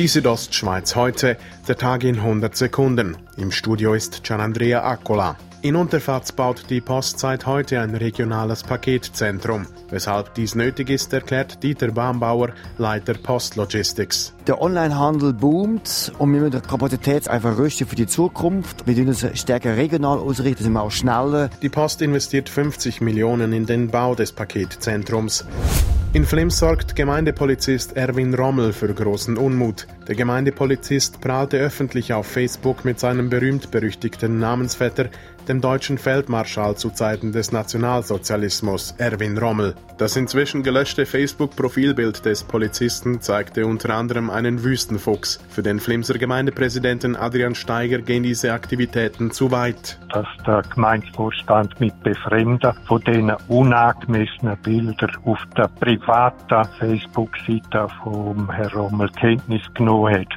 [0.00, 1.36] Die Südostschweiz heute,
[1.68, 3.18] der Tag in 100 Sekunden.
[3.36, 5.36] Im Studio ist Gianandrea Accola.
[5.60, 9.66] In Unterfatz baut die Post seit heute ein regionales Paketzentrum.
[9.90, 14.32] Weshalb dies nötig ist, erklärt Dieter Baumbauer, Leiter Postlogistics.
[14.50, 18.84] Der Onlinehandel boomt und wir müssen die Kapazität einfach rüsten für die Zukunft.
[18.84, 21.50] Wir uns stärker regional ausrichten, sind wir auch schneller.
[21.62, 25.46] Die Post investiert 50 Millionen in den Bau des Paketzentrums.
[26.12, 29.86] In Flims sorgt Gemeindepolizist Erwin Rommel für großen Unmut.
[30.08, 35.08] Der Gemeindepolizist prahlte öffentlich auf Facebook mit seinem berühmt-berüchtigten Namensvetter,
[35.46, 39.76] dem deutschen Feldmarschall zu Zeiten des Nationalsozialismus, Erwin Rommel.
[39.98, 45.38] Das inzwischen gelöschte Facebook-Profilbild des Polizisten zeigte unter anderem einen Wüstenfuchs.
[45.50, 49.98] Für den Flimser Gemeindepräsidenten Adrian Steiger gehen diese Aktivitäten zu weit.
[50.12, 58.72] Dass der Gemeindevorstand mit Befremden von diesen unangemessenen Bildern auf der privaten Facebook-Seite vom Herrn
[58.72, 60.28] Rommel Kenntnis genommen hat.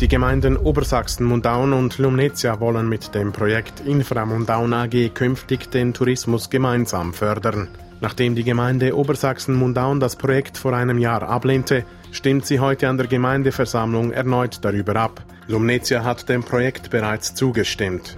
[0.00, 5.94] Die Gemeinden Obersachsen, Mundaun und Lumnezia wollen mit dem Projekt Infra Mundaun AG künftig den
[5.94, 7.68] Tourismus gemeinsam fördern.
[8.00, 12.96] Nachdem die Gemeinde Obersachsen Mundaun das Projekt vor einem Jahr ablehnte, stimmt sie heute an
[12.96, 15.22] der Gemeindeversammlung erneut darüber ab.
[15.48, 18.16] Lumnezia hat dem Projekt bereits zugestimmt.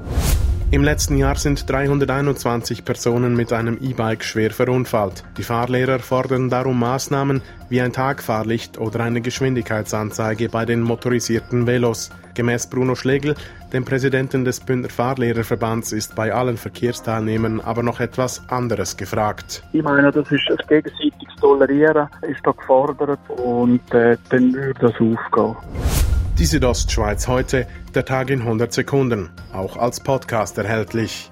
[0.72, 5.22] Im letzten Jahr sind 321 Personen mit einem E-Bike schwer verunfallt.
[5.36, 12.08] Die Fahrlehrer fordern darum Maßnahmen wie ein Tagfahrlicht oder eine Geschwindigkeitsanzeige bei den motorisierten Velos.
[12.34, 13.34] Gemäß Bruno Schlegel,
[13.74, 19.62] dem Präsidenten des Bündner Fahrlehrerverbands, ist bei allen Verkehrsteilnehmern aber noch etwas anderes gefragt.
[19.72, 21.11] Ich meine, das ist das gegenseitiges
[21.42, 25.56] Tolerieren, ist da gefordert und äh, dann würde das aufgehen.
[26.38, 31.30] Die Südostschweiz heute, der Tag in 100 Sekunden, auch als Podcast erhältlich.